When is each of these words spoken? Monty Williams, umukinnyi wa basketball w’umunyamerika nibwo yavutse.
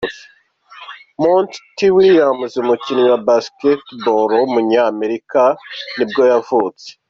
Monty 1.21 1.87
Williams, 1.97 2.53
umukinnyi 2.63 3.03
wa 3.11 3.19
basketball 3.29 4.27
w’umunyamerika 4.39 5.41
nibwo 5.95 6.21
yavutse. 6.31 6.87